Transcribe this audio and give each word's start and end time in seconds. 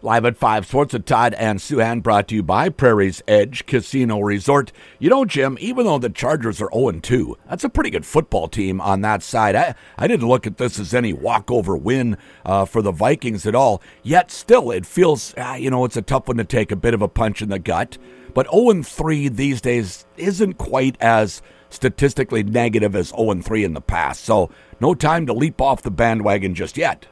Live 0.00 0.24
at 0.24 0.36
5, 0.36 0.64
Sports 0.64 0.92
with 0.92 1.06
Todd 1.06 1.34
and 1.34 1.58
Souhan, 1.58 2.04
brought 2.04 2.28
to 2.28 2.36
you 2.36 2.42
by 2.44 2.68
Prairie's 2.68 3.20
Edge 3.26 3.66
Casino 3.66 4.20
Resort. 4.20 4.70
You 5.00 5.10
know, 5.10 5.24
Jim, 5.24 5.58
even 5.60 5.86
though 5.86 5.98
the 5.98 6.08
Chargers 6.08 6.62
are 6.62 6.70
0 6.72 7.00
2, 7.00 7.36
that's 7.48 7.64
a 7.64 7.68
pretty 7.68 7.90
good 7.90 8.06
football 8.06 8.46
team 8.46 8.80
on 8.80 9.00
that 9.00 9.24
side. 9.24 9.56
I, 9.56 9.74
I 9.96 10.06
didn't 10.06 10.28
look 10.28 10.46
at 10.46 10.56
this 10.56 10.78
as 10.78 10.94
any 10.94 11.12
walkover 11.12 11.76
win 11.76 12.16
uh, 12.46 12.64
for 12.64 12.80
the 12.80 12.92
Vikings 12.92 13.44
at 13.44 13.56
all. 13.56 13.82
Yet, 14.04 14.30
still, 14.30 14.70
it 14.70 14.86
feels, 14.86 15.34
uh, 15.36 15.56
you 15.58 15.68
know, 15.68 15.84
it's 15.84 15.96
a 15.96 16.02
tough 16.02 16.28
one 16.28 16.36
to 16.36 16.44
take, 16.44 16.70
a 16.70 16.76
bit 16.76 16.94
of 16.94 17.02
a 17.02 17.08
punch 17.08 17.42
in 17.42 17.48
the 17.48 17.58
gut. 17.58 17.98
But 18.34 18.48
0 18.52 18.84
3 18.84 19.28
these 19.30 19.60
days 19.60 20.06
isn't 20.16 20.58
quite 20.58 20.96
as 21.00 21.42
statistically 21.70 22.44
negative 22.44 22.94
as 22.94 23.08
0 23.08 23.42
3 23.42 23.64
in 23.64 23.74
the 23.74 23.80
past. 23.80 24.22
So, 24.22 24.48
no 24.80 24.94
time 24.94 25.26
to 25.26 25.32
leap 25.32 25.60
off 25.60 25.82
the 25.82 25.90
bandwagon 25.90 26.54
just 26.54 26.76
yet. 26.76 27.08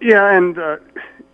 Yeah, 0.00 0.34
and. 0.34 0.58
Uh 0.58 0.76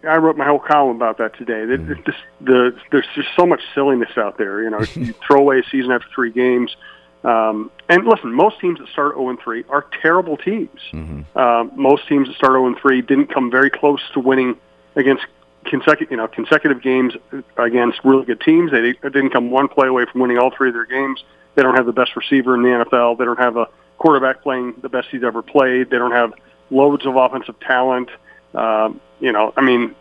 I 0.06 0.16
wrote 0.16 0.36
my 0.36 0.46
whole 0.46 0.58
column 0.58 0.96
about 0.96 1.18
that 1.18 1.36
today. 1.36 1.64
Mm. 1.66 2.04
Just, 2.06 2.18
the, 2.40 2.74
there's 2.90 3.06
just 3.14 3.28
so 3.36 3.46
much 3.46 3.60
silliness 3.74 4.16
out 4.16 4.38
there. 4.38 4.62
You 4.62 4.70
know, 4.70 4.80
you 4.94 5.14
throw 5.26 5.40
away 5.40 5.60
a 5.60 5.62
season 5.70 5.92
after 5.92 6.08
three 6.14 6.30
games. 6.30 6.74
Um, 7.22 7.70
and 7.88 8.06
listen, 8.06 8.32
most 8.32 8.60
teams 8.60 8.78
that 8.78 8.88
start 8.88 9.16
0 9.16 9.36
3 9.42 9.64
are 9.68 9.86
terrible 10.00 10.36
teams. 10.36 10.80
Mm-hmm. 10.92 11.22
Uh, 11.36 11.64
most 11.76 12.08
teams 12.08 12.28
that 12.28 12.36
start 12.36 12.52
0 12.52 12.74
3 12.80 13.02
didn't 13.02 13.32
come 13.32 13.50
very 13.50 13.70
close 13.70 14.00
to 14.14 14.20
winning 14.20 14.56
against 14.96 15.24
consecutive, 15.64 16.10
you 16.10 16.16
know, 16.16 16.28
consecutive 16.28 16.80
games 16.82 17.14
against 17.58 18.00
really 18.04 18.24
good 18.24 18.40
teams. 18.40 18.70
They 18.70 18.92
didn't 19.02 19.30
come 19.30 19.50
one 19.50 19.68
play 19.68 19.88
away 19.88 20.06
from 20.10 20.22
winning 20.22 20.38
all 20.38 20.50
three 20.50 20.68
of 20.68 20.74
their 20.74 20.86
games. 20.86 21.22
They 21.54 21.62
don't 21.62 21.76
have 21.76 21.86
the 21.86 21.92
best 21.92 22.16
receiver 22.16 22.54
in 22.54 22.62
the 22.62 22.68
NFL. 22.68 23.18
They 23.18 23.24
don't 23.24 23.38
have 23.38 23.56
a 23.56 23.66
quarterback 23.98 24.42
playing 24.42 24.74
the 24.80 24.88
best 24.88 25.08
he's 25.10 25.22
ever 25.22 25.42
played. 25.42 25.90
They 25.90 25.98
don't 25.98 26.12
have 26.12 26.32
loads 26.70 27.04
of 27.04 27.16
offensive 27.16 27.58
talent. 27.60 28.08
Um, 28.54 29.00
you 29.20 29.32
know, 29.32 29.52
I 29.56 29.60
mean, 29.60 29.94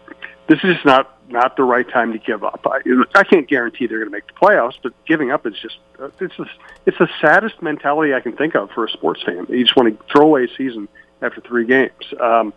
this 0.47 0.59
is 0.63 0.77
not 0.83 1.15
not 1.29 1.55
the 1.55 1.63
right 1.63 1.87
time 1.87 2.11
to 2.11 2.17
give 2.17 2.43
up. 2.43 2.65
I, 2.65 2.79
I 3.13 3.23
can't 3.23 3.47
guarantee 3.47 3.85
they're 3.85 3.99
going 3.99 4.09
to 4.09 4.11
make 4.11 4.25
the 4.27 4.33
playoffs, 4.33 4.77
but 4.81 4.93
giving 5.05 5.31
up 5.31 5.45
is 5.45 5.53
just 5.61 5.77
uh, 6.01 6.09
it's 6.19 6.35
the, 6.37 6.45
it's 6.87 6.97
the 6.97 7.07
saddest 7.21 7.61
mentality 7.61 8.13
I 8.13 8.19
can 8.19 8.35
think 8.35 8.55
of 8.55 8.71
for 8.71 8.85
a 8.85 8.89
sports 8.89 9.21
fan. 9.23 9.45
You 9.47 9.63
just 9.63 9.75
want 9.75 9.97
to 9.97 10.05
throw 10.11 10.25
away 10.25 10.45
a 10.45 10.55
season 10.57 10.87
after 11.21 11.41
three 11.41 11.65
games. 11.65 11.91
Um, 12.19 12.53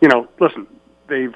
you 0.00 0.08
know, 0.08 0.28
listen, 0.38 0.66
they've 1.08 1.34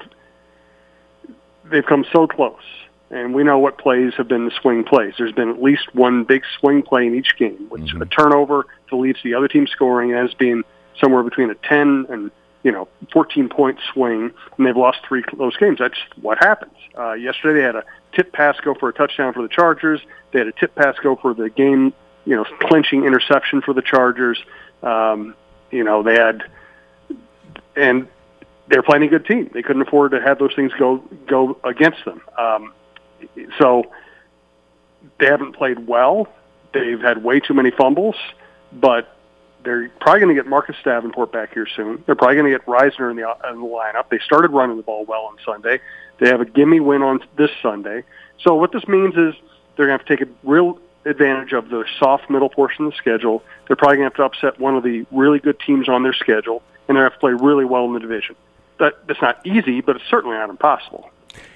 they've 1.65 1.85
come 1.85 2.05
so 2.11 2.27
close, 2.27 2.61
and 3.09 3.33
we 3.33 3.43
know 3.43 3.57
what 3.57 3.79
plays 3.79 4.13
have 4.17 4.27
been 4.27 4.45
the 4.45 4.51
swing 4.61 4.83
plays. 4.83 5.15
There's 5.17 5.31
been 5.31 5.49
at 5.49 5.61
least 5.61 5.93
one 5.95 6.23
big 6.23 6.43
swing 6.59 6.83
play 6.83 7.07
in 7.07 7.15
each 7.15 7.35
game, 7.37 7.65
which 7.69 7.81
mm-hmm. 7.81 8.03
a 8.03 8.05
turnover 8.05 8.67
that 8.89 8.95
leads 8.95 9.21
to 9.21 9.29
the 9.29 9.35
other 9.35 9.47
team 9.47 9.65
scoring 9.65 10.13
as 10.13 10.33
being 10.35 10.63
somewhere 11.01 11.23
between 11.23 11.49
a 11.49 11.55
ten 11.55 12.05
and 12.09 12.31
you 12.65 12.71
know, 12.71 12.87
14 13.13 13.47
point 13.47 13.77
swing, 13.93 14.31
and 14.57 14.65
they've 14.65 14.75
lost 14.75 14.97
three 15.07 15.21
close 15.21 15.55
games. 15.55 15.77
That's 15.77 15.99
what 16.19 16.39
happens. 16.39 16.73
Uh, 16.97 17.13
yesterday 17.13 17.59
they 17.59 17.63
had 17.63 17.75
a 17.75 17.83
tip 18.11 18.33
pass 18.33 18.59
go 18.59 18.73
for 18.73 18.89
a 18.89 18.93
touchdown 18.93 19.33
for 19.33 19.43
the 19.43 19.47
Chargers. 19.47 20.01
They 20.31 20.39
had 20.39 20.47
a 20.47 20.51
tip 20.51 20.73
pass 20.73 20.95
go 20.97 21.15
for 21.15 21.35
the 21.35 21.51
game, 21.51 21.93
you 22.25 22.35
know, 22.35 22.43
clinching 22.61 23.05
interception 23.05 23.61
for 23.61 23.75
the 23.75 23.83
Chargers. 23.83 24.43
Um, 24.81 25.35
you 25.69 25.83
know, 25.83 26.01
they 26.01 26.15
had, 26.15 26.43
and 27.75 28.07
they're 28.67 28.81
playing 28.81 29.03
a 29.03 29.09
good 29.09 29.27
team. 29.27 29.51
They 29.53 29.61
couldn't 29.61 29.83
afford 29.83 30.11
to 30.11 30.21
have 30.21 30.39
those 30.39 30.55
things 30.55 30.71
go 30.79 31.03
go 31.27 31.59
against 31.63 32.03
them. 32.03 32.19
Um, 32.35 32.73
so 33.59 33.91
they 35.19 35.27
haven't 35.27 35.53
played 35.53 35.85
well. 35.85 36.27
They've 36.73 36.99
had 36.99 37.23
way 37.23 37.41
too 37.41 37.53
many 37.53 37.69
fumbles, 37.69 38.15
but 38.73 39.14
they're 39.65 39.89
probably 39.99 40.21
going 40.21 40.35
to 40.35 40.41
get 40.41 40.49
Marcus 40.49 40.75
Davenport 40.83 41.31
back 41.31 41.53
here 41.53 41.67
soon. 41.75 42.03
They're 42.05 42.15
probably 42.15 42.35
going 42.35 42.51
to 42.51 42.57
get 42.57 42.65
Risner 42.65 43.09
in 43.11 43.17
the, 43.17 43.35
in 43.49 43.61
the 43.61 43.67
lineup. 43.67 44.09
They 44.09 44.19
started 44.19 44.51
running 44.51 44.77
the 44.77 44.83
ball 44.83 45.05
well 45.05 45.23
on 45.23 45.37
Sunday. 45.43 45.79
They 46.19 46.29
have 46.29 46.39
a 46.39 46.45
gimme 46.45 46.79
win 46.79 47.01
on 47.01 47.19
this 47.37 47.51
Sunday. 47.61 48.03
So 48.41 48.55
what 48.55 48.71
this 48.71 48.87
means 48.87 49.15
is 49.15 49.33
they're 49.75 49.87
going 49.87 49.99
to 49.99 50.03
have 50.03 50.05
to 50.05 50.17
take 50.17 50.27
a 50.27 50.31
real 50.43 50.79
advantage 51.05 51.53
of 51.53 51.69
the 51.69 51.85
soft 51.99 52.29
middle 52.29 52.49
portion 52.49 52.85
of 52.85 52.91
the 52.91 52.97
schedule. 52.97 53.43
They're 53.67 53.75
probably 53.75 53.97
going 53.97 54.09
to 54.09 54.15
have 54.17 54.31
to 54.31 54.37
upset 54.37 54.59
one 54.59 54.75
of 54.75 54.83
the 54.83 55.05
really 55.11 55.39
good 55.39 55.59
teams 55.59 55.89
on 55.89 56.03
their 56.03 56.13
schedule, 56.13 56.63
and 56.87 56.97
they 56.97 57.01
have 57.01 57.13
to 57.13 57.19
play 57.19 57.33
really 57.33 57.65
well 57.65 57.85
in 57.85 57.93
the 57.93 57.99
division. 57.99 58.35
That, 58.79 59.07
that's 59.07 59.21
not 59.21 59.45
easy, 59.45 59.81
but 59.81 59.97
it's 59.97 60.05
certainly 60.09 60.37
not 60.37 60.49
impossible. 60.49 61.09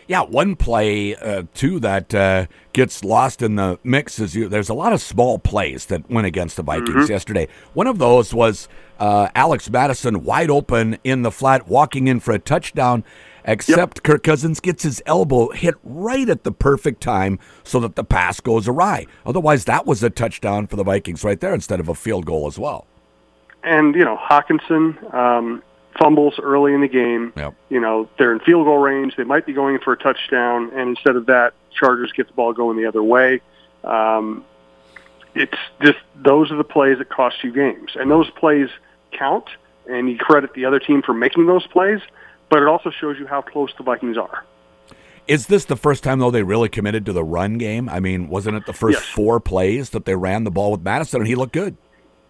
Yeah, 0.07 0.21
one 0.21 0.55
play 0.55 1.15
uh, 1.15 1.43
too 1.53 1.79
that 1.81 2.15
uh, 2.15 2.47
gets 2.73 3.03
lost 3.03 3.41
in 3.41 3.55
the 3.55 3.79
mix 3.83 4.19
is 4.19 4.35
you. 4.35 4.49
There's 4.49 4.69
a 4.69 4.73
lot 4.73 4.91
of 4.91 5.01
small 5.01 5.37
plays 5.37 5.85
that 5.85 6.09
went 6.09 6.25
against 6.25 6.57
the 6.57 6.63
Vikings 6.63 6.95
mm-hmm. 6.95 7.11
yesterday. 7.11 7.47
One 7.73 7.85
of 7.85 7.99
those 7.99 8.33
was 8.33 8.67
uh, 8.99 9.29
Alex 9.35 9.69
Mattison 9.69 10.23
wide 10.23 10.49
open 10.49 10.97
in 11.03 11.21
the 11.21 11.31
flat, 11.31 11.67
walking 11.67 12.07
in 12.07 12.19
for 12.19 12.33
a 12.33 12.39
touchdown. 12.39 13.03
Except 13.45 13.97
yep. 13.97 14.03
Kirk 14.03 14.23
Cousins 14.23 14.59
gets 14.59 14.83
his 14.83 15.01
elbow 15.05 15.49
hit 15.51 15.75
right 15.83 16.27
at 16.27 16.43
the 16.43 16.51
perfect 16.51 17.01
time 17.01 17.39
so 17.63 17.79
that 17.79 17.95
the 17.95 18.03
pass 18.03 18.39
goes 18.39 18.67
awry. 18.67 19.07
Otherwise, 19.25 19.65
that 19.65 19.85
was 19.85 20.03
a 20.03 20.09
touchdown 20.09 20.67
for 20.67 20.75
the 20.75 20.83
Vikings 20.83 21.23
right 21.23 21.39
there 21.39 21.53
instead 21.53 21.79
of 21.79 21.87
a 21.87 21.95
field 21.95 22.25
goal 22.25 22.47
as 22.47 22.59
well. 22.59 22.85
And 23.63 23.95
you 23.95 24.03
know 24.03 24.17
Hockenson. 24.17 25.13
um, 25.13 25.63
fumbles 25.99 26.39
early 26.39 26.73
in 26.73 26.81
the 26.81 26.87
game. 26.87 27.33
Yep. 27.35 27.53
You 27.69 27.79
know, 27.79 28.09
they're 28.17 28.33
in 28.33 28.39
field 28.39 28.65
goal 28.65 28.77
range. 28.77 29.15
They 29.15 29.23
might 29.23 29.45
be 29.45 29.53
going 29.53 29.79
for 29.79 29.93
a 29.93 29.97
touchdown, 29.97 30.71
and 30.73 30.89
instead 30.89 31.15
of 31.15 31.27
that, 31.27 31.53
Chargers 31.71 32.11
get 32.11 32.27
the 32.27 32.33
ball 32.33 32.53
going 32.53 32.77
the 32.77 32.85
other 32.85 33.03
way. 33.03 33.41
Um, 33.83 34.45
it's 35.35 35.57
just 35.81 35.99
those 36.15 36.51
are 36.51 36.57
the 36.57 36.63
plays 36.63 36.97
that 36.97 37.09
cost 37.09 37.43
you 37.43 37.51
games, 37.51 37.91
and 37.95 38.09
those 38.09 38.29
plays 38.31 38.69
count. 39.11 39.45
And 39.87 40.07
you 40.07 40.19
credit 40.19 40.53
the 40.53 40.65
other 40.65 40.79
team 40.79 41.01
for 41.01 41.15
making 41.15 41.47
those 41.47 41.65
plays, 41.65 41.99
but 42.47 42.61
it 42.61 42.67
also 42.67 42.91
shows 42.91 43.17
you 43.17 43.25
how 43.25 43.41
close 43.41 43.71
the 43.75 43.83
Vikings 43.83 44.17
are. 44.17 44.45
Is 45.27 45.47
this 45.47 45.65
the 45.65 45.75
first 45.75 46.03
time 46.03 46.19
though 46.19 46.29
they 46.29 46.43
really 46.43 46.69
committed 46.69 47.07
to 47.07 47.13
the 47.13 47.23
run 47.23 47.57
game? 47.57 47.89
I 47.89 47.99
mean, 47.99 48.29
wasn't 48.29 48.57
it 48.57 48.67
the 48.67 48.73
first 48.73 48.99
yes. 48.99 49.07
four 49.07 49.39
plays 49.39 49.91
that 49.91 50.05
they 50.05 50.15
ran 50.15 50.43
the 50.43 50.51
ball 50.51 50.71
with 50.71 50.81
Mattison 50.81 51.21
and 51.21 51.27
he 51.27 51.35
looked 51.35 51.53
good? 51.53 51.75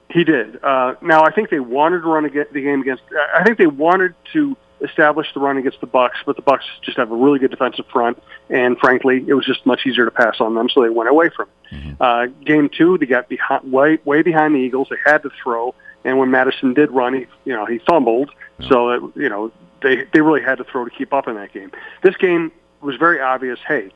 He 0.09 0.23
did. 0.23 0.63
Uh, 0.63 0.95
now, 1.01 1.23
I 1.23 1.31
think 1.31 1.49
they 1.49 1.59
wanted 1.59 2.01
to 2.01 2.07
run 2.07 2.23
the 2.23 2.61
game 2.61 2.81
against. 2.81 3.03
I 3.33 3.43
think 3.43 3.57
they 3.57 3.67
wanted 3.67 4.15
to 4.33 4.57
establish 4.81 5.27
the 5.33 5.39
run 5.39 5.57
against 5.57 5.81
the 5.81 5.87
Bucs, 5.87 6.23
but 6.25 6.35
the 6.35 6.41
Bucs 6.41 6.61
just 6.81 6.97
have 6.97 7.11
a 7.11 7.15
really 7.15 7.39
good 7.39 7.51
defensive 7.51 7.85
front, 7.91 8.21
and 8.49 8.77
frankly, 8.79 9.23
it 9.27 9.33
was 9.33 9.45
just 9.45 9.65
much 9.65 9.85
easier 9.85 10.05
to 10.05 10.11
pass 10.11 10.37
on 10.39 10.55
them, 10.55 10.69
so 10.69 10.81
they 10.81 10.89
went 10.89 11.09
away 11.09 11.29
from 11.29 11.47
it. 11.49 11.75
Mm-hmm. 11.75 12.01
Uh, 12.01 12.25
game 12.45 12.69
two, 12.69 12.97
they 12.97 13.05
got 13.05 13.29
behind, 13.29 13.71
way 13.71 13.99
way 14.05 14.21
behind 14.21 14.55
the 14.55 14.59
Eagles. 14.59 14.87
They 14.89 14.97
had 15.05 15.21
to 15.23 15.29
throw, 15.43 15.75
and 16.03 16.17
when 16.17 16.31
Mattison 16.31 16.73
did 16.73 16.91
run, 16.91 17.13
he 17.13 17.27
you 17.45 17.53
know 17.53 17.65
he 17.65 17.79
fumbled, 17.79 18.31
yeah. 18.59 18.69
so 18.69 18.89
it, 18.89 19.03
you 19.15 19.29
know 19.29 19.51
they 19.81 20.05
they 20.13 20.21
really 20.21 20.41
had 20.41 20.57
to 20.57 20.63
throw 20.63 20.85
to 20.85 20.91
keep 20.91 21.13
up 21.13 21.27
in 21.27 21.35
that 21.35 21.53
game. 21.53 21.71
This 22.01 22.15
game 22.15 22.51
was 22.81 22.95
very 22.95 23.19
obvious. 23.19 23.59
Hey, 23.67 23.91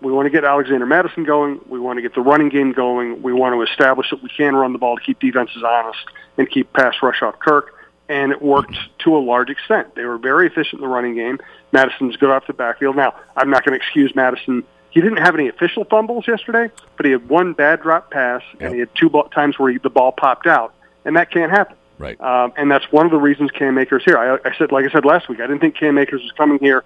we 0.00 0.12
want 0.12 0.26
to 0.26 0.30
get 0.30 0.44
Alexander 0.44 0.86
Mattison 0.86 1.24
going. 1.24 1.60
We 1.68 1.80
want 1.80 1.96
to 1.96 2.02
get 2.02 2.14
the 2.14 2.20
running 2.20 2.48
game 2.48 2.72
going. 2.72 3.22
We 3.22 3.32
want 3.32 3.54
to 3.54 3.62
establish 3.62 4.10
that 4.10 4.22
we 4.22 4.28
can 4.28 4.54
run 4.54 4.72
the 4.72 4.78
ball 4.78 4.96
to 4.96 5.02
keep 5.02 5.18
defenses 5.18 5.62
honest 5.62 5.98
and 6.36 6.48
keep 6.48 6.72
pass 6.72 6.94
rush 7.02 7.22
off 7.22 7.38
Kirk. 7.40 7.74
And 8.08 8.32
it 8.32 8.40
worked 8.40 8.76
to 9.00 9.16
a 9.16 9.18
large 9.18 9.50
extent. 9.50 9.94
They 9.94 10.04
were 10.04 10.18
very 10.18 10.46
efficient 10.46 10.74
in 10.74 10.80
the 10.80 10.88
running 10.88 11.14
game. 11.14 11.38
Mattison's 11.72 12.16
good 12.16 12.30
off 12.30 12.46
the 12.46 12.54
backfield. 12.54 12.96
Now, 12.96 13.14
I'm 13.36 13.50
not 13.50 13.64
going 13.64 13.78
to 13.78 13.84
excuse 13.84 14.14
Mattison. 14.14 14.64
He 14.90 15.00
didn't 15.02 15.18
have 15.18 15.34
any 15.34 15.48
official 15.48 15.84
fumbles 15.84 16.26
yesterday, 16.26 16.70
but 16.96 17.04
he 17.04 17.12
had 17.12 17.28
one 17.28 17.52
bad 17.52 17.82
drop 17.82 18.10
pass, 18.10 18.42
yep. 18.54 18.62
and 18.62 18.74
he 18.74 18.80
had 18.80 18.88
two 18.94 19.10
times 19.34 19.58
where 19.58 19.70
he, 19.70 19.78
the 19.78 19.90
ball 19.90 20.12
popped 20.12 20.46
out, 20.46 20.72
and 21.04 21.16
that 21.16 21.30
can't 21.30 21.50
happen. 21.50 21.76
Right. 21.98 22.18
Um, 22.20 22.54
and 22.56 22.70
that's 22.70 22.90
one 22.90 23.04
of 23.04 23.12
the 23.12 23.18
reasons 23.18 23.50
Cam 23.50 23.76
Akers 23.76 24.04
here. 24.04 24.16
I, 24.16 24.48
I 24.48 24.56
said, 24.56 24.72
like 24.72 24.86
I 24.86 24.90
said 24.90 25.04
last 25.04 25.28
week, 25.28 25.40
I 25.40 25.46
didn't 25.46 25.60
think 25.60 25.76
Cam 25.76 25.98
Akers 25.98 26.22
was 26.22 26.32
coming 26.32 26.58
here 26.60 26.84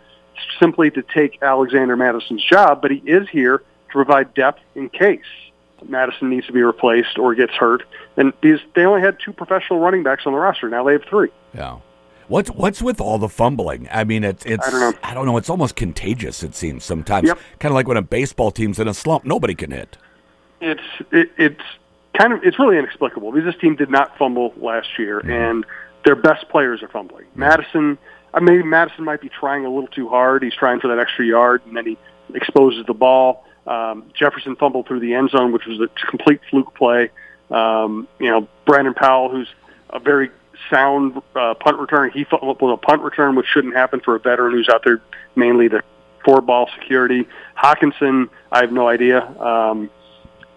simply 0.60 0.90
to 0.90 1.02
take 1.02 1.42
Alexander 1.42 1.96
Mattison's 1.96 2.44
job, 2.44 2.82
but 2.82 2.90
he 2.90 2.98
is 2.98 3.28
here 3.28 3.58
to 3.58 3.64
provide 3.92 4.34
depth 4.34 4.60
in 4.74 4.88
case 4.88 5.20
Mattison 5.88 6.30
needs 6.30 6.46
to 6.46 6.52
be 6.52 6.62
replaced 6.62 7.18
or 7.18 7.34
gets 7.34 7.52
hurt. 7.52 7.82
And 8.16 8.32
these, 8.42 8.58
they 8.74 8.84
only 8.84 9.00
had 9.00 9.18
two 9.24 9.32
professional 9.32 9.80
running 9.80 10.02
backs 10.02 10.24
on 10.26 10.32
the 10.32 10.38
roster. 10.38 10.68
Now 10.68 10.84
they 10.84 10.92
have 10.92 11.04
three. 11.04 11.30
Yeah. 11.54 11.78
What's 12.28 12.50
what's 12.50 12.80
with 12.80 13.00
all 13.00 13.18
the 13.18 13.28
fumbling? 13.28 13.88
I 13.90 14.04
mean, 14.04 14.24
it's 14.24 14.46
it's 14.46 14.66
I 14.66 14.70
don't 14.70 14.80
know. 14.80 14.92
I 15.02 15.12
don't 15.12 15.26
know 15.26 15.36
it's 15.36 15.50
almost 15.50 15.76
contagious. 15.76 16.42
It 16.42 16.54
seems 16.54 16.84
sometimes, 16.84 17.26
yep. 17.26 17.38
kind 17.58 17.72
of 17.72 17.74
like 17.74 17.88
when 17.88 17.96
a 17.96 18.02
baseball 18.02 18.50
team's 18.50 18.78
in 18.78 18.88
a 18.88 18.94
slump, 18.94 19.24
nobody 19.24 19.54
can 19.54 19.70
hit. 19.70 19.98
It's 20.60 20.80
it, 21.10 21.30
it's 21.36 21.60
kind 22.16 22.32
of 22.32 22.42
it's 22.44 22.58
really 22.58 22.78
inexplicable 22.78 23.32
because 23.32 23.52
this 23.52 23.60
team 23.60 23.76
did 23.76 23.90
not 23.90 24.16
fumble 24.16 24.54
last 24.56 24.98
year, 24.98 25.20
mm-hmm. 25.20 25.30
and 25.30 25.66
their 26.04 26.14
best 26.14 26.48
players 26.48 26.82
are 26.82 26.88
fumbling. 26.88 27.26
Mm-hmm. 27.26 27.40
Mattison 27.40 27.98
uh, 28.34 28.40
maybe 28.40 28.62
Mattison 28.62 29.04
might 29.04 29.20
be 29.20 29.28
trying 29.28 29.64
a 29.64 29.70
little 29.70 29.88
too 29.88 30.08
hard. 30.08 30.42
He's 30.42 30.54
trying 30.54 30.80
for 30.80 30.88
that 30.88 30.98
extra 30.98 31.24
yard, 31.24 31.62
and 31.66 31.76
then 31.76 31.86
he 31.86 31.98
exposes 32.34 32.86
the 32.86 32.94
ball. 32.94 33.44
Um, 33.66 34.10
Jefferson 34.14 34.56
fumbled 34.56 34.86
through 34.86 35.00
the 35.00 35.14
end 35.14 35.30
zone, 35.30 35.52
which 35.52 35.66
was 35.66 35.80
a 35.80 35.88
complete 36.06 36.40
fluke 36.50 36.74
play. 36.74 37.10
Um, 37.50 38.08
you 38.18 38.30
know, 38.30 38.48
Brandon 38.64 38.94
Powell, 38.94 39.28
who's 39.30 39.48
a 39.90 39.98
very 39.98 40.30
sound 40.70 41.20
uh, 41.36 41.54
punt 41.54 41.78
return, 41.78 42.10
he 42.10 42.24
fumbled 42.24 42.60
with 42.60 42.72
a 42.72 42.76
punt 42.76 43.02
return, 43.02 43.36
which 43.36 43.46
shouldn't 43.46 43.74
happen 43.74 44.00
for 44.00 44.16
a 44.16 44.18
veteran 44.18 44.52
who's 44.52 44.68
out 44.68 44.82
there 44.84 45.00
mainly 45.36 45.68
the 45.68 45.82
for 46.24 46.40
ball 46.40 46.68
security. 46.78 47.26
Hockenson, 47.56 48.28
I 48.50 48.60
have 48.60 48.72
no 48.72 48.88
idea. 48.88 49.22
Um, 49.40 49.90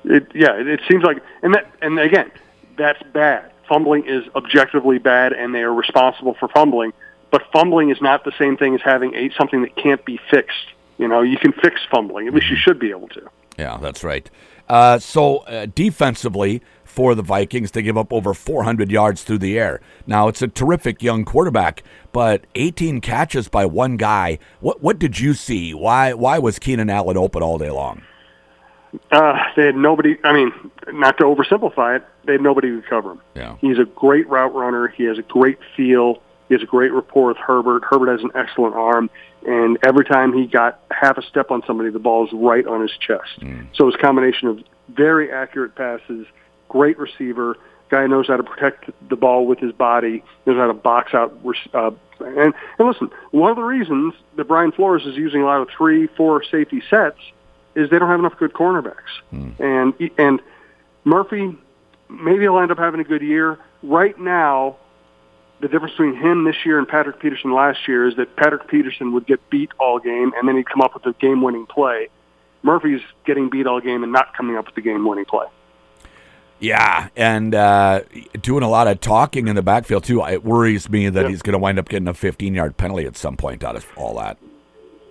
it, 0.03 0.27
yeah, 0.35 0.59
it, 0.59 0.67
it 0.67 0.81
seems 0.87 1.03
like, 1.03 1.23
and 1.41 1.55
that, 1.55 1.71
and 1.81 1.99
again, 1.99 2.31
that's 2.77 3.01
bad. 3.13 3.51
Fumbling 3.67 4.05
is 4.05 4.23
objectively 4.35 4.99
bad, 4.99 5.33
and 5.33 5.55
they 5.55 5.63
are 5.63 5.73
responsible 5.73 6.35
for 6.35 6.47
fumbling 6.49 6.93
but 7.31 7.43
fumbling 7.51 7.89
is 7.89 8.01
not 8.01 8.23
the 8.23 8.31
same 8.39 8.57
thing 8.57 8.75
as 8.75 8.81
having 8.81 9.13
a, 9.15 9.29
something 9.37 9.61
that 9.61 9.75
can't 9.75 10.03
be 10.05 10.19
fixed. 10.29 10.67
You 10.97 11.07
know, 11.07 11.21
you 11.21 11.37
can 11.37 11.51
fix 11.51 11.81
fumbling. 11.91 12.27
At 12.27 12.33
least 12.33 12.49
you 12.49 12.55
should 12.55 12.79
be 12.79 12.89
able 12.91 13.09
to. 13.09 13.21
Yeah, 13.57 13.77
that's 13.81 14.03
right. 14.03 14.29
Uh, 14.67 14.99
so 14.99 15.37
uh, 15.39 15.67
defensively 15.73 16.61
for 16.83 17.13
the 17.13 17.21
Vikings, 17.21 17.71
they 17.71 17.81
give 17.81 17.97
up 17.97 18.11
over 18.13 18.33
400 18.33 18.89
yards 18.89 19.23
through 19.23 19.39
the 19.39 19.59
air. 19.59 19.81
Now 20.07 20.27
it's 20.27 20.41
a 20.41 20.47
terrific 20.47 21.03
young 21.03 21.25
quarterback, 21.25 21.83
but 22.11 22.45
18 22.55 23.01
catches 23.01 23.47
by 23.47 23.65
one 23.65 23.97
guy. 23.97 24.39
What 24.61 24.81
what 24.81 24.97
did 24.97 25.19
you 25.19 25.33
see? 25.33 25.73
Why 25.73 26.13
why 26.13 26.39
was 26.39 26.57
Keenan 26.57 26.89
Allen 26.89 27.17
open 27.17 27.43
all 27.43 27.57
day 27.57 27.69
long? 27.69 28.03
Uh, 29.11 29.37
they 29.55 29.65
had 29.65 29.75
nobody. 29.75 30.17
I 30.23 30.33
mean, 30.33 30.51
not 30.93 31.17
to 31.17 31.25
oversimplify 31.25 31.97
it, 31.97 32.05
they 32.23 32.33
had 32.33 32.41
nobody 32.41 32.69
to 32.69 32.81
cover 32.87 33.11
him. 33.11 33.21
Yeah. 33.35 33.57
He's 33.59 33.77
a 33.77 33.85
great 33.85 34.27
route 34.29 34.55
runner. 34.55 34.87
He 34.87 35.03
has 35.03 35.17
a 35.17 35.23
great 35.23 35.59
feel. 35.75 36.21
He 36.47 36.53
has 36.53 36.61
a 36.61 36.67
great 36.67 36.93
rapport 36.93 37.29
with 37.29 37.37
Herbert. 37.37 37.83
Herbert 37.83 38.11
has 38.11 38.21
an 38.21 38.31
excellent 38.35 38.75
arm, 38.75 39.09
and 39.47 39.77
every 39.83 40.05
time 40.05 40.33
he 40.33 40.45
got 40.45 40.79
half 40.91 41.17
a 41.17 41.21
step 41.23 41.51
on 41.51 41.63
somebody, 41.65 41.89
the 41.89 41.99
ball 41.99 42.25
is 42.25 42.33
right 42.33 42.65
on 42.65 42.81
his 42.81 42.91
chest. 42.99 43.39
Mm. 43.39 43.67
So 43.73 43.87
his 43.87 43.95
combination 43.95 44.47
of 44.47 44.59
very 44.89 45.31
accurate 45.31 45.75
passes, 45.75 46.27
great 46.69 46.97
receiver, 46.97 47.57
guy 47.89 48.07
knows 48.07 48.27
how 48.27 48.37
to 48.37 48.43
protect 48.43 48.89
the 49.09 49.15
ball 49.15 49.45
with 49.45 49.59
his 49.59 49.71
body, 49.71 50.23
knows 50.45 50.57
how 50.57 50.67
to 50.67 50.73
box 50.73 51.13
out. 51.13 51.37
Uh, 51.73 51.91
and, 52.19 52.53
and 52.79 52.87
listen, 52.87 53.09
one 53.31 53.51
of 53.51 53.57
the 53.57 53.63
reasons 53.63 54.13
that 54.35 54.45
Brian 54.47 54.71
Flores 54.71 55.05
is 55.05 55.15
using 55.15 55.41
a 55.41 55.45
lot 55.45 55.61
of 55.61 55.69
three, 55.75 56.07
four 56.07 56.43
safety 56.43 56.81
sets 56.89 57.19
is 57.75 57.89
they 57.89 57.99
don't 57.99 58.09
have 58.09 58.19
enough 58.19 58.37
good 58.37 58.53
cornerbacks. 58.53 58.95
Mm. 59.33 59.59
And 59.59 60.11
and 60.17 60.41
Murphy, 61.03 61.55
maybe 62.09 62.41
he'll 62.41 62.57
end 62.59 62.71
up 62.71 62.77
having 62.77 62.99
a 62.99 63.03
good 63.03 63.21
year. 63.21 63.59
Right 63.83 64.17
now, 64.17 64.77
the 65.61 65.67
difference 65.67 65.93
between 65.93 66.15
him 66.15 66.43
this 66.43 66.55
year 66.65 66.77
and 66.79 66.87
Patrick 66.87 67.19
Peterson 67.19 67.53
last 67.53 67.87
year 67.87 68.07
is 68.07 68.15
that 68.17 68.35
Patrick 68.35 68.67
Peterson 68.67 69.13
would 69.13 69.25
get 69.25 69.49
beat 69.49 69.71
all 69.79 69.99
game, 69.99 70.31
and 70.37 70.47
then 70.47 70.55
he'd 70.57 70.69
come 70.69 70.81
up 70.81 70.93
with 70.93 71.05
a 71.05 71.13
game-winning 71.19 71.65
play. 71.65 72.09
Murphy's 72.61 73.01
getting 73.25 73.49
beat 73.49 73.65
all 73.67 73.79
game 73.79 74.03
and 74.03 74.11
not 74.11 74.35
coming 74.35 74.57
up 74.57 74.65
with 74.65 74.75
the 74.75 74.81
game-winning 74.81 75.25
play. 75.25 75.45
Yeah, 76.59 77.09
and 77.17 77.53
uh, 77.53 78.01
doing 78.41 78.63
a 78.63 78.69
lot 78.69 78.87
of 78.87 79.01
talking 79.01 79.47
in 79.49 79.55
the 79.55 79.61
backfield 79.61 80.05
too. 80.05 80.23
It 80.25 80.43
worries 80.43 80.89
me 80.89 81.09
that 81.09 81.21
Yep. 81.23 81.29
he's 81.29 81.41
going 81.41 81.53
to 81.53 81.59
wind 81.59 81.77
up 81.79 81.89
getting 81.89 82.07
a 82.07 82.13
15-yard 82.13 82.77
penalty 82.77 83.05
at 83.05 83.17
some 83.17 83.35
point 83.35 83.63
out 83.63 83.75
of 83.75 83.85
all 83.97 84.17
that. 84.19 84.37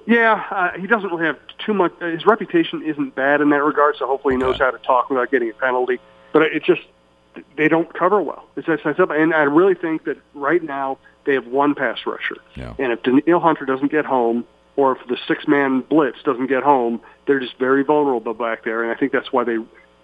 Yeah, 0.06 0.43
uh, 0.50 0.70
he 0.79 0.87
doesn't 0.87 1.11
really 1.11 1.26
have 1.26 1.38
too 1.64 1.75
much. 1.75 1.93
Uh, 2.00 2.06
his 2.06 2.26
reputation 2.26 2.82
isn't 2.82 3.14
bad 3.14 3.40
in 3.40 3.50
that 3.50 3.62
regard, 3.62 3.97
so 3.99 4.06
hopefully 4.06 4.35
he 4.35 4.38
knows 4.38 4.56
Okay. 4.56 4.64
how 4.64 4.70
to 4.70 4.79
talk 4.79 5.08
without 5.11 5.31
getting 5.31 5.50
a 5.50 5.55
penalty. 5.55 5.99
But 6.32 6.43
it 6.43 6.64
just 6.64 6.82
they 7.57 7.69
don't 7.69 7.93
cover 7.95 8.23
well. 8.23 8.47
It's 8.57 8.67
that. 8.67 9.11
And 9.11 9.35
I 9.35 9.43
really 9.43 9.75
think 9.75 10.05
that 10.05 10.19
right 10.35 10.63
now 10.63 10.99
they 11.25 11.35
have 11.35 11.47
one 11.47 11.75
pass 11.75 11.99
rusher. 12.07 12.37
Yeah. 12.55 12.75
And 12.79 12.93
if 12.93 13.03
Danielle 13.03 13.41
Hunter 13.41 13.65
doesn't 13.65 13.91
get 13.91 14.05
home, 14.05 14.47
or 14.77 14.97
if 14.97 15.07
the 15.09 15.17
six-man 15.29 15.83
blitz 15.83 16.23
doesn't 16.25 16.49
get 16.49 16.63
home, 16.63 17.01
they're 17.27 17.41
just 17.41 17.59
very 17.59 17.85
vulnerable 17.85 18.35
back 18.35 18.65
there. 18.65 18.83
And 18.83 18.91
I 18.91 18.99
think 18.99 19.13
that's 19.13 19.33
why 19.33 19.45
they 19.45 19.59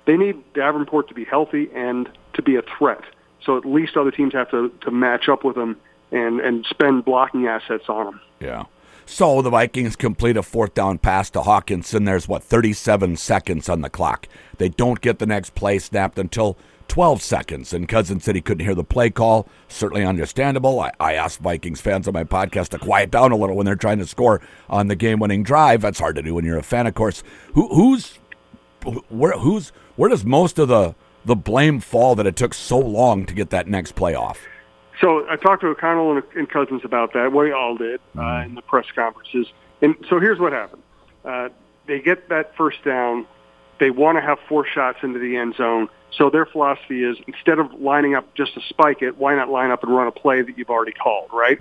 they 0.06 0.16
need 0.16 0.36
Davenport 0.54 1.08
to 1.08 1.14
be 1.14 1.24
healthy 1.24 1.68
and 1.74 2.08
to 2.34 2.42
be 2.42 2.56
a 2.56 2.62
threat. 2.62 3.02
So 3.44 3.56
at 3.56 3.64
least 3.64 3.96
other 3.96 4.10
teams 4.10 4.32
have 4.34 4.50
to 4.50 4.70
to 4.82 4.90
match 4.90 5.28
up 5.28 5.44
with 5.44 5.56
them 5.56 5.76
and 6.12 6.40
and 6.40 6.64
spend 6.66 7.04
blocking 7.04 7.46
assets 7.46 7.84
on 7.88 8.06
them. 8.06 8.20
Yeah. 8.40 8.64
So 9.06 9.42
the 9.42 9.50
Vikings 9.50 9.96
complete 9.96 10.36
a 10.36 10.42
fourth 10.42 10.74
down 10.74 10.98
pass 10.98 11.30
to 11.30 11.40
Hockenson. 11.40 12.06
There's 12.06 12.28
what 12.28 12.44
37 12.44 13.16
seconds 13.16 13.68
on 13.68 13.80
the 13.80 13.90
clock. 13.90 14.28
They 14.58 14.68
don't 14.68 15.00
get 15.00 15.18
the 15.18 15.26
next 15.26 15.56
play 15.56 15.80
snapped 15.80 16.16
until 16.16 16.56
12 16.90 17.22
seconds. 17.22 17.72
And 17.72 17.88
Cousins 17.88 18.24
said 18.24 18.34
he 18.34 18.40
couldn't 18.40 18.64
hear 18.66 18.74
the 18.74 18.84
play 18.84 19.10
call. 19.10 19.48
Certainly 19.68 20.04
understandable. 20.04 20.80
I, 20.80 20.90
I 20.98 21.14
asked 21.14 21.38
Vikings 21.38 21.80
fans 21.80 22.08
on 22.08 22.14
my 22.14 22.24
podcast 22.24 22.70
to 22.70 22.78
quiet 22.78 23.12
down 23.12 23.30
a 23.30 23.36
little 23.36 23.56
when 23.56 23.64
they're 23.64 23.76
trying 23.76 23.98
to 23.98 24.06
score 24.06 24.42
on 24.68 24.88
the 24.88 24.96
game-winning 24.96 25.44
drive. 25.44 25.82
That's 25.82 26.00
hard 26.00 26.16
to 26.16 26.22
do 26.22 26.34
when 26.34 26.44
you're 26.44 26.58
a 26.58 26.64
fan, 26.64 26.88
of 26.88 26.94
course. 26.94 27.22
Who, 27.54 27.72
who's 27.72 28.18
where? 29.08 29.38
Who's 29.38 29.70
where 29.94 30.10
does 30.10 30.24
most 30.24 30.58
of 30.58 30.66
the 30.66 30.96
the 31.24 31.36
blame 31.36 31.78
fall 31.78 32.16
that 32.16 32.26
it 32.26 32.34
took 32.34 32.54
so 32.54 32.78
long 32.78 33.24
to 33.26 33.34
get 33.34 33.50
that 33.50 33.68
next 33.68 33.92
play 33.92 34.14
off? 34.16 34.40
So 35.00 35.28
I 35.30 35.36
talked 35.36 35.60
to 35.62 35.68
O'Connell 35.68 36.16
and, 36.16 36.22
and 36.34 36.50
Cousins 36.50 36.82
about 36.84 37.12
that. 37.12 37.32
We 37.32 37.52
all 37.52 37.76
did 37.76 38.00
uh, 38.18 38.42
in 38.44 38.56
the 38.56 38.62
press 38.62 38.86
conferences. 38.92 39.46
And 39.80 39.94
so 40.08 40.18
here's 40.18 40.40
what 40.40 40.52
happened: 40.52 40.82
uh, 41.24 41.50
they 41.86 42.00
get 42.00 42.30
that 42.30 42.56
first 42.56 42.82
down. 42.82 43.26
They 43.78 43.90
want 43.90 44.18
to 44.18 44.22
have 44.22 44.40
four 44.48 44.66
shots 44.66 44.98
into 45.02 45.20
the 45.20 45.36
end 45.36 45.54
zone. 45.54 45.88
So 46.12 46.28
their 46.30 46.46
philosophy 46.46 47.04
is 47.04 47.16
instead 47.26 47.58
of 47.58 47.72
lining 47.80 48.14
up 48.14 48.34
just 48.34 48.54
to 48.54 48.60
spike 48.68 49.02
it, 49.02 49.16
why 49.16 49.34
not 49.36 49.48
line 49.48 49.70
up 49.70 49.82
and 49.82 49.94
run 49.94 50.06
a 50.06 50.12
play 50.12 50.42
that 50.42 50.58
you've 50.58 50.70
already 50.70 50.92
called, 50.92 51.30
right? 51.32 51.58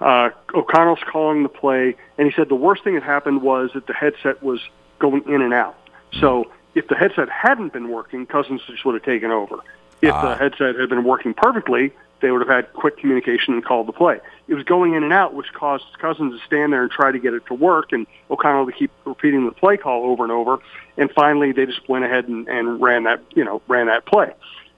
Uh, 0.00 0.30
O'Connell's 0.54 1.00
calling 1.10 1.42
the 1.42 1.48
play, 1.48 1.94
and 2.16 2.26
he 2.26 2.32
said 2.34 2.48
the 2.48 2.54
worst 2.54 2.84
thing 2.84 2.94
that 2.94 3.02
happened 3.02 3.42
was 3.42 3.70
that 3.74 3.86
the 3.86 3.92
headset 3.92 4.42
was 4.42 4.60
going 4.98 5.22
in 5.28 5.42
and 5.42 5.52
out. 5.52 5.76
So 6.20 6.50
if 6.74 6.88
the 6.88 6.94
headset 6.94 7.28
hadn't 7.28 7.72
been 7.72 7.88
working, 7.90 8.26
Cousins 8.26 8.60
just 8.66 8.84
would 8.84 8.94
have 8.94 9.02
taken 9.04 9.30
over. 9.30 9.56
If 10.02 10.14
Ah. 10.14 10.28
the 10.30 10.34
headset 10.36 10.76
had 10.76 10.88
been 10.88 11.04
working 11.04 11.34
perfectly, 11.34 11.92
they 12.20 12.30
would 12.30 12.40
have 12.40 12.48
had 12.48 12.72
quick 12.72 12.98
communication 12.98 13.54
and 13.54 13.64
called 13.64 13.86
the 13.88 13.92
play. 13.92 14.20
It 14.48 14.54
was 14.54 14.64
going 14.64 14.94
in 14.94 15.02
and 15.02 15.12
out, 15.12 15.34
which 15.34 15.52
caused 15.52 15.84
Cousins 15.98 16.38
to 16.38 16.46
stand 16.46 16.72
there 16.72 16.82
and 16.82 16.90
try 16.90 17.12
to 17.12 17.18
get 17.18 17.34
it 17.34 17.46
to 17.46 17.54
work, 17.54 17.92
and 17.92 18.06
O'Connell 18.30 18.66
to 18.66 18.72
keep 18.72 18.90
repeating 19.04 19.44
the 19.46 19.52
play 19.52 19.76
call 19.76 20.04
over 20.10 20.22
and 20.22 20.32
over. 20.32 20.58
And 20.96 21.10
finally, 21.12 21.52
they 21.52 21.66
just 21.66 21.88
went 21.88 22.04
ahead 22.04 22.28
and, 22.28 22.48
and 22.48 22.80
ran 22.80 23.04
that, 23.04 23.22
you 23.34 23.44
know, 23.44 23.62
ran 23.68 23.86
that 23.86 24.06
play. 24.06 24.32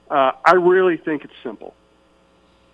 Uh, 0.09 0.31
I 0.45 0.53
really 0.55 0.97
think 0.97 1.23
it's 1.25 1.33
simple. 1.43 1.73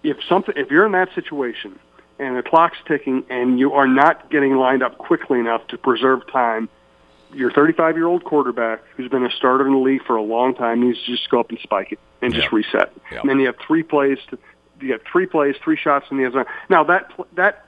If 0.04 0.18
something, 0.28 0.56
if 0.58 0.72
you're 0.72 0.86
in 0.86 0.92
that 0.94 1.14
situation 1.16 1.80
and 2.20 2.38
the 2.38 2.44
clock's 2.44 2.78
ticking 2.86 3.24
and 3.30 3.60
you 3.60 3.74
are 3.74 3.88
not 3.88 4.30
getting 4.30 4.56
lined 4.56 4.84
up 4.84 4.98
quickly 4.98 5.40
enough 5.40 5.66
to 5.70 5.78
preserve 5.78 6.30
time, 6.32 6.70
your 7.34 7.52
35 7.52 7.96
year 7.96 8.08
old 8.08 8.24
quarterback 8.24 8.82
who's 8.96 9.10
been 9.10 9.26
a 9.26 9.32
starter 9.32 9.68
in 9.68 9.74
the 9.74 9.80
league 9.80 10.04
for 10.04 10.16
a 10.16 10.22
long 10.22 10.56
time 10.56 10.82
needs 10.82 11.00
to 11.06 11.16
just 11.16 11.30
go 11.30 11.40
up 11.40 11.50
and 11.50 11.60
spike 11.60 11.92
it 11.92 12.00
and 12.22 12.34
just 12.34 12.46
Yep. 12.46 12.52
reset. 12.54 12.94
Yep. 13.12 13.22
And 13.22 13.30
then 13.30 13.40
you 13.40 13.46
have 13.48 13.58
three 13.66 13.84
plays. 13.84 14.18
To, 14.30 14.40
you 14.82 14.92
have 14.94 15.02
three 15.12 15.26
plays, 15.26 15.56
three 15.64 15.78
shots 15.78 16.06
in 16.12 16.18
the 16.18 16.24
end 16.26 16.34
zone. 16.34 16.46
Now 16.70 16.84
that 16.86 17.12
that 17.36 17.66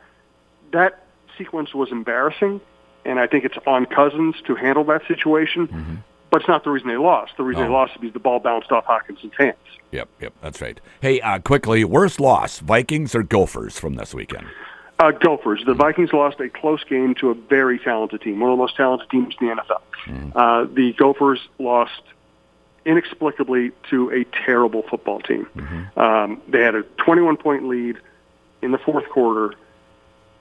that 0.71 1.05
sequence 1.37 1.73
was 1.73 1.91
embarrassing, 1.91 2.61
and 3.05 3.19
I 3.19 3.27
think 3.27 3.45
it's 3.45 3.57
on 3.65 3.85
Cousins 3.85 4.35
to 4.45 4.55
handle 4.55 4.83
that 4.85 5.01
situation. 5.07 6.03
But 6.29 6.41
it's 6.41 6.47
not 6.47 6.63
the 6.63 6.69
reason 6.69 6.87
they 6.87 6.95
lost. 6.95 7.33
The 7.35 7.43
reason 7.43 7.63
No. 7.63 7.67
they 7.67 7.73
lost 7.73 7.91
is 7.95 7.97
because 7.99 8.13
the 8.13 8.19
ball 8.19 8.39
bounced 8.39 8.71
off 8.71 8.85
Hockenson's 8.85 9.33
hands. 9.37 9.57
Yep, 9.91 10.07
yep, 10.21 10.33
that's 10.41 10.61
right. 10.61 10.79
Hey, 11.01 11.19
uh, 11.19 11.39
quickly, 11.39 11.83
worst 11.83 12.21
loss: 12.21 12.59
Vikings 12.59 13.13
or 13.13 13.21
Gophers 13.23 13.77
from 13.77 13.95
this 13.95 14.13
weekend? 14.13 14.47
Uh, 14.97 15.11
Gophers. 15.11 15.63
The 15.65 15.73
Vikings 15.73 16.13
lost 16.13 16.39
a 16.39 16.47
close 16.47 16.83
game 16.85 17.15
to 17.15 17.31
a 17.31 17.33
very 17.33 17.79
talented 17.79 18.21
team, 18.21 18.39
one 18.39 18.49
of 18.51 18.57
the 18.57 18.61
most 18.61 18.77
talented 18.77 19.09
teams 19.09 19.35
in 19.41 19.47
the 19.47 19.55
NFL. 19.55 20.31
Uh, 20.35 20.67
the 20.73 20.93
Gophers 20.93 21.39
lost 21.59 22.01
inexplicably 22.85 23.71
to 23.89 24.11
a 24.11 24.23
terrible 24.45 24.81
football 24.83 25.19
team. 25.19 25.47
Um, 25.95 26.41
they 26.47 26.61
had 26.61 26.75
a 26.75 26.83
21 26.83 27.37
point 27.37 27.67
lead 27.67 27.97
in 28.61 28.71
the 28.71 28.77
fourth 28.77 29.07
quarter. 29.09 29.53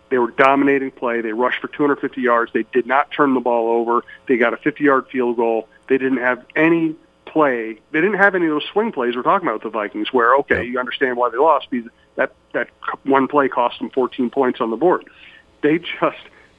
They 0.08 0.18
were 0.18 0.30
dominating 0.32 0.90
play. 0.90 1.20
They 1.20 1.32
rushed 1.32 1.60
for 1.60 1.68
250 1.68 2.20
yards. 2.20 2.52
They 2.52 2.64
did 2.72 2.86
not 2.86 3.10
turn 3.10 3.34
the 3.34 3.40
ball 3.40 3.68
over. 3.68 4.04
They 4.26 4.36
got 4.38 4.52
a 4.54 4.56
50 4.56 4.82
yard 4.82 5.06
field 5.08 5.36
goal. 5.36 5.68
They 5.88 5.98
didn't 5.98 6.18
have 6.18 6.44
any 6.56 6.96
play. 7.26 7.78
They 7.92 8.00
didn't 8.00 8.18
have 8.18 8.34
any 8.34 8.46
of 8.46 8.50
those 8.52 8.64
swing 8.72 8.90
plays 8.90 9.14
we're 9.14 9.22
talking 9.22 9.46
about 9.46 9.62
with 9.62 9.72
the 9.72 9.78
Vikings, 9.78 10.12
where 10.12 10.34
okay, 10.36 10.56
Yep. 10.62 10.66
you 10.66 10.78
understand 10.80 11.16
why 11.16 11.28
they 11.30 11.36
lost 11.38 11.68
because 11.70 11.88
that 12.16 12.32
that 12.52 12.68
one 13.04 13.28
play 13.28 13.48
cost 13.48 13.78
them 13.78 13.90
14 13.90 14.30
points 14.30 14.60
on 14.60 14.70
the 14.70 14.76
board. 14.76 15.04
They 15.62 15.78
just 15.78 16.18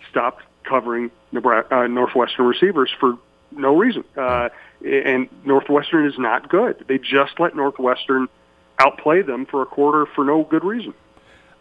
stopped 0.09 0.43
covering 0.63 1.11
Nebraska, 1.33 1.75
uh, 1.75 1.87
Northwestern 1.87 2.45
receivers 2.45 2.89
for 2.99 3.17
no 3.51 3.75
reason, 3.75 4.03
uh, 4.17 4.49
and 4.85 5.29
Northwestern 5.45 6.07
is 6.07 6.17
not 6.17 6.49
good. 6.49 6.85
They 6.87 6.97
just 6.97 7.39
let 7.39 7.55
Northwestern 7.55 8.27
outplay 8.79 9.21
them 9.21 9.45
for 9.45 9.61
a 9.61 9.65
quarter 9.65 10.05
for 10.05 10.23
no 10.25 10.43
good 10.43 10.63
reason. 10.63 10.93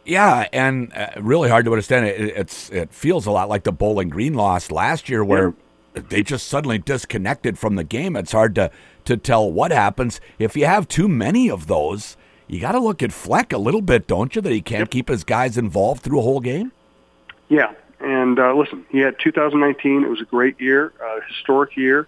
Yeah, 0.05 0.49
and 0.53 0.93
uh, 0.95 1.09
really 1.21 1.51
hard 1.51 1.67
to 1.67 1.73
understand. 1.73 2.07
It, 2.07 2.37
it's 2.37 2.71
it 2.71 2.93
feels 2.93 3.27
a 3.27 3.31
lot 3.31 3.49
like 3.49 3.65
the 3.65 3.73
Bowling 3.73 4.09
Green 4.09 4.35
loss 4.35 4.71
last 4.71 5.09
year, 5.09 5.23
where 5.23 5.55
they 5.93 6.23
just 6.23 6.47
suddenly 6.47 6.79
disconnected 6.79 7.59
from 7.59 7.77
the 7.77 7.85
game. 7.85 8.17
It's 8.17 8.33
hard 8.33 8.55
to 8.55 8.71
to 9.05 9.17
tell 9.17 9.51
what 9.51 9.73
happens 9.73 10.21
if 10.39 10.57
you 10.57 10.67
have 10.67 10.89
too 10.89 11.09
many 11.09 11.51
of 11.51 11.67
those. 11.67 12.17
You 12.49 12.61
got 12.61 12.73
to 12.73 12.81
look 12.81 13.03
at 13.03 13.13
Fleck 13.13 13.53
a 13.53 13.59
little 13.59 13.83
bit, 13.83 14.09
don't 14.09 14.35
you? 14.35 14.43
That 14.43 14.53
he 14.53 14.61
can't 14.61 14.91
keep 14.91 15.09
his 15.09 15.23
guys 15.23 15.57
involved 15.57 16.03
through 16.03 16.19
a 16.19 16.23
whole 16.23 16.41
game. 16.41 16.73
Yeah, 17.49 17.73
and 18.01 18.39
uh, 18.39 18.55
listen, 18.55 18.87
he 18.91 18.99
had 18.99 19.19
2019. 19.19 20.05
It 20.05 20.09
was 20.09 20.21
a 20.21 20.25
great 20.25 20.61
year, 20.61 20.93
uh, 21.05 21.21
historic 21.29 21.77
year. 21.77 22.07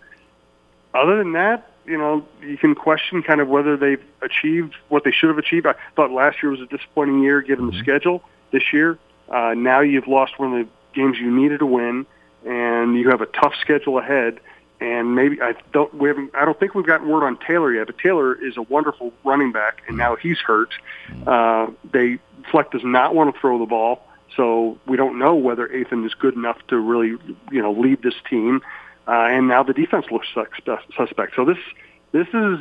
Other 0.94 1.16
than 1.18 1.32
that, 1.32 1.70
you 1.86 1.98
know, 1.98 2.26
you 2.42 2.56
can 2.56 2.74
question 2.74 3.22
kind 3.22 3.40
of 3.40 3.48
whether 3.48 3.76
they've 3.76 4.02
achieved 4.20 4.74
what 4.88 5.04
they 5.04 5.10
should 5.10 5.28
have 5.28 5.38
achieved. 5.38 5.66
I 5.66 5.74
thought 5.96 6.10
last 6.10 6.42
year 6.42 6.50
was 6.50 6.60
a 6.60 6.66
disappointing 6.66 7.22
year 7.22 7.42
given 7.42 7.66
the 7.70 7.78
schedule. 7.78 8.22
This 8.52 8.72
year, 8.72 8.98
uh, 9.28 9.54
now 9.56 9.80
you've 9.80 10.06
lost 10.06 10.38
one 10.38 10.52
of 10.52 10.66
the 10.66 10.72
games 10.94 11.18
you 11.18 11.30
needed 11.30 11.60
to 11.60 11.66
win, 11.66 12.06
and 12.46 12.96
you 12.96 13.10
have 13.10 13.20
a 13.20 13.26
tough 13.26 13.54
schedule 13.60 13.98
ahead. 13.98 14.40
and 14.80 15.14
maybe 15.14 15.40
I 15.40 15.54
don't 15.72 15.92
we 15.94 16.08
haven't 16.08 16.34
I 16.34 16.44
don't 16.44 16.58
think 16.58 16.74
we've 16.74 16.86
gotten 16.86 17.08
word 17.08 17.24
on 17.24 17.38
Taylor 17.38 17.72
yet. 17.72 17.86
But 17.86 17.98
Taylor 17.98 18.34
is 18.34 18.56
a 18.56 18.62
wonderful 18.62 19.12
running 19.24 19.52
back, 19.52 19.82
and 19.88 19.96
now 19.96 20.16
he's 20.16 20.38
hurt. 20.38 20.74
Uh, 21.26 21.68
they 21.92 22.18
Fleck 22.50 22.70
does 22.72 22.84
not 22.84 23.14
want 23.14 23.32
to 23.32 23.40
throw 23.40 23.58
the 23.58 23.66
ball, 23.66 24.04
so 24.36 24.78
we 24.86 24.96
don't 24.96 25.18
know 25.18 25.34
whether 25.34 25.68
Athan 25.68 26.06
is 26.06 26.14
good 26.14 26.34
enough 26.34 26.58
to 26.68 26.78
really 26.78 27.16
you 27.50 27.62
know 27.62 27.72
lead 27.72 28.02
this 28.02 28.14
team. 28.28 28.60
Uh, 29.08 29.26
and 29.30 29.48
now 29.48 29.62
the 29.62 29.72
defense 29.72 30.06
looks 30.10 30.28
suspect. 30.96 31.34
So 31.34 31.44
this 31.44 31.58
this 32.12 32.28
is 32.28 32.58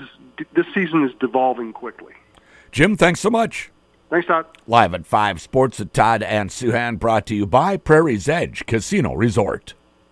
this 0.54 0.66
season 0.74 1.04
is 1.06 1.12
devolving 1.20 1.74
quickly. 1.74 2.14
Jim, 2.72 2.96
thanks 2.96 3.20
so 3.20 3.30
much. 3.30 3.70
Thanks, 4.10 4.28
Todd. 4.28 4.46
Live 4.68 4.94
at 4.94 5.06
5 5.06 5.40
Sports 5.40 5.80
at 5.80 5.94
Todd 5.94 6.22
and 6.22 6.50
Souhan, 6.50 7.00
brought 7.00 7.26
to 7.28 7.36
you 7.36 7.46
by 7.46 7.78
Prairie's 7.78 8.28
Edge 8.28 8.66
Casino 8.66 9.14
Resort. 9.14 9.74